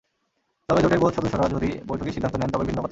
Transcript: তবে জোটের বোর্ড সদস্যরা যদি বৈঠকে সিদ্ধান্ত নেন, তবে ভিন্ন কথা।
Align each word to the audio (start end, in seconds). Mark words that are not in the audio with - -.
তবে 0.69 0.79
জোটের 0.81 0.99
বোর্ড 0.99 1.13
সদস্যরা 1.15 1.45
যদি 1.55 1.69
বৈঠকে 1.87 2.11
সিদ্ধান্ত 2.11 2.35
নেন, 2.37 2.49
তবে 2.49 2.63
ভিন্ন 2.63 2.69
কথা। 2.69 2.79